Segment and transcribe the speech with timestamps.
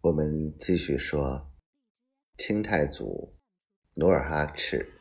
[0.00, 1.50] 我们继续说
[2.36, 3.34] 清太祖
[3.96, 4.92] 努尔哈赤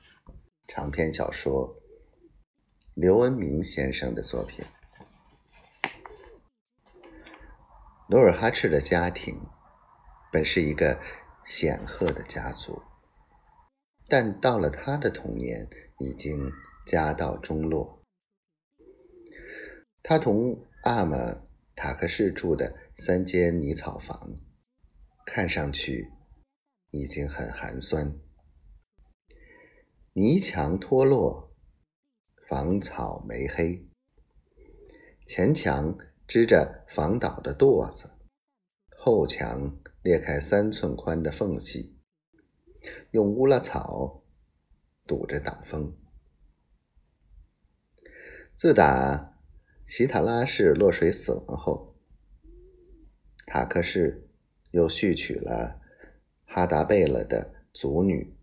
[0.68, 1.80] 长篇小说
[2.96, 4.66] 刘恩明先生的作品。
[8.10, 9.40] 努尔哈赤的家庭
[10.32, 11.00] 本是一个
[11.46, 12.82] 显赫的家族，
[14.08, 15.70] 但到了他的童年，
[16.00, 16.52] 已经
[16.88, 18.02] 家道中落。
[20.02, 21.44] 他同阿玛
[21.76, 24.40] 塔克氏住的三间泥草房。
[25.30, 26.14] 看上去
[26.90, 28.18] 已经很寒酸，
[30.14, 31.54] 泥墙脱落，
[32.48, 33.86] 房草霉黑，
[35.26, 38.10] 前墙支着房倒的垛子，
[38.98, 42.00] 后墙裂开三寸宽的缝隙，
[43.12, 44.24] 用乌拉草
[45.06, 45.96] 堵着挡风。
[48.56, 49.38] 自打
[49.86, 52.00] 希塔拉氏落水死亡后，
[53.46, 54.27] 塔克氏。
[54.78, 55.82] 又续娶了
[56.46, 58.38] 哈达贝勒的族女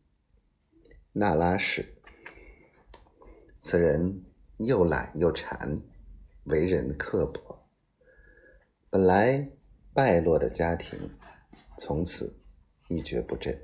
[1.12, 1.94] 那拉氏。
[3.56, 4.24] 此人
[4.56, 5.80] 又懒又馋，
[6.42, 7.68] 为人刻薄。
[8.90, 9.48] 本来
[9.92, 11.16] 败落的家庭，
[11.78, 12.40] 从此
[12.88, 13.56] 一蹶不振。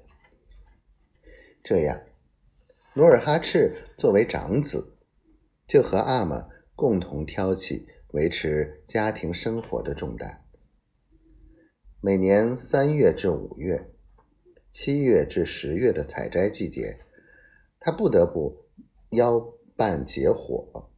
[1.65, 2.01] 这样，
[2.95, 4.97] 努尔哈赤作为长子，
[5.67, 10.47] 就和阿玛共同挑起维持家庭生活的重担。
[12.03, 13.91] 每年三月至五月、
[14.71, 16.99] 七月至十月的采摘季节，
[17.79, 18.65] 他不得不
[19.11, 20.89] 邀伴结伙，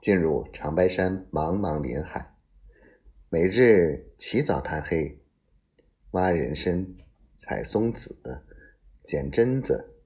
[0.00, 2.36] 进入长白山茫茫林海，
[3.30, 5.18] 每日起早贪黑，
[6.12, 6.94] 挖人参、
[7.36, 8.16] 采松子、
[9.02, 9.96] 捡榛子、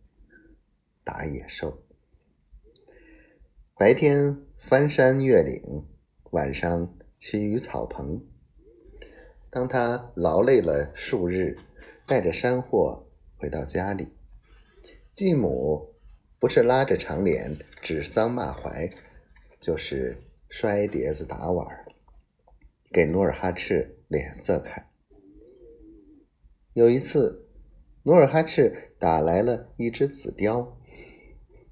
[1.05, 1.83] 打野兽。
[3.77, 5.87] 白天翻山越岭，
[6.31, 8.27] 晚上栖于草棚。
[9.51, 11.57] 当他劳累了数日，
[12.07, 14.09] 带着山货回到家里，
[15.13, 15.95] 继母
[16.39, 18.93] 不是拉着长脸指桑骂槐，
[19.59, 21.67] 就是摔碟子打碗，
[22.93, 24.91] 给努尔哈赤脸色看。
[26.75, 27.49] 有一次，
[28.03, 30.73] 努尔哈赤打来了一只紫貂，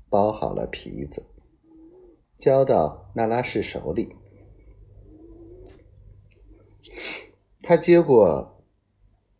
[0.08, 1.26] 包好了皮子，
[2.38, 4.16] 交到那拉氏手里。
[7.66, 8.62] 他接过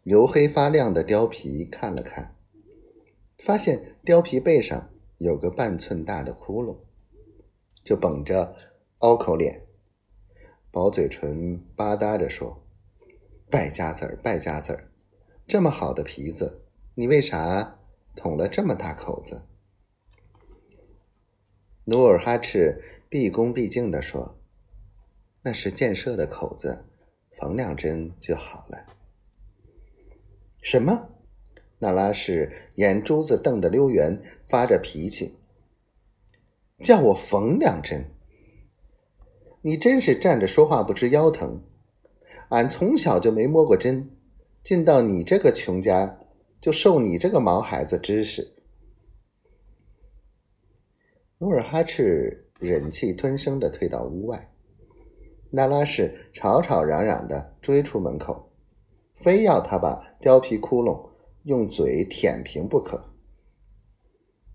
[0.04, 2.34] 黝黑发亮的貂皮，看了看，
[3.44, 6.78] 发现貂皮背上有个半寸大的窟窿，
[7.82, 8.56] 就绷着
[9.00, 9.66] 凹口脸，
[10.70, 12.66] 薄嘴唇吧嗒着说
[13.50, 14.90] ：“败家子儿，败家子儿，
[15.46, 16.64] 这么好的皮子，
[16.94, 17.78] 你为啥
[18.16, 19.42] 捅了这么大口子？”
[21.84, 24.38] 努尔哈赤毕恭毕敬地说
[25.44, 26.86] ：“那是箭射的口子。”
[27.44, 28.86] 缝两针就好了。
[30.62, 31.10] 什么？
[31.78, 35.34] 那拉氏眼珠子瞪得溜圆，发着脾气，
[36.78, 38.06] 叫我缝两针？
[39.60, 41.62] 你真是站着说话不知腰疼！
[42.48, 44.08] 俺从小就没摸过针，
[44.62, 46.18] 进到你这个穷家，
[46.62, 48.54] 就受你这个毛孩子指使。
[51.36, 54.53] 努尔哈赤忍气吞声的退到屋外。
[55.56, 58.50] 那拉氏吵吵嚷嚷的追出门口，
[59.14, 61.10] 非要他把貂皮窟窿
[61.44, 63.14] 用嘴舔平不可。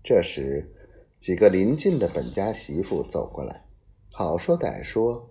[0.02, 0.70] 这时，
[1.18, 3.64] 几个邻近的本家媳妇走过来，
[4.12, 5.30] 好说歹说，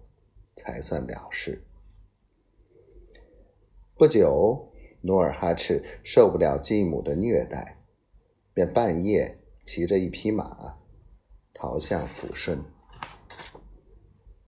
[0.55, 1.63] 才算了事。
[3.93, 7.77] 不久，努尔哈赤受不了继母的虐待，
[8.55, 10.79] 便半夜骑着一匹马
[11.53, 12.59] 逃向抚顺。